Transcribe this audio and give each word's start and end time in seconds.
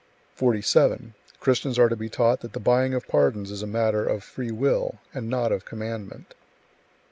47. 0.33 1.13
Christians 1.39 1.77
are 1.77 1.87
to 1.87 1.95
be 1.95 2.09
taught 2.09 2.39
that 2.41 2.53
the 2.53 2.59
buying 2.59 2.95
of 2.95 3.07
pardons 3.07 3.51
is 3.51 3.61
a 3.61 3.67
matter 3.67 4.03
of 4.03 4.23
free 4.23 4.49
will, 4.49 4.97
and 5.13 5.29
not 5.29 5.51
of 5.51 5.63
commandment. 5.63 6.33